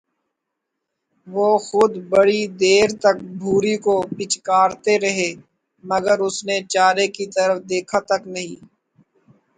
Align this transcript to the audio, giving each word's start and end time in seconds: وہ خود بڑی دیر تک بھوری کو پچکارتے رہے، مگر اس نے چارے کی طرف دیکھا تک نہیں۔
وہ 1.27 1.49
خود 1.67 1.91
بڑی 2.11 2.41
دیر 2.61 2.87
تک 3.03 3.17
بھوری 3.39 3.75
کو 3.85 3.95
پچکارتے 4.15 4.93
رہے، 5.03 5.29
مگر 5.83 6.17
اس 6.27 6.37
نے 6.47 6.57
چارے 6.73 7.05
کی 7.15 7.25
طرف 7.35 7.57
دیکھا 7.71 7.99
تک 8.09 8.21
نہیں۔ 8.35 8.55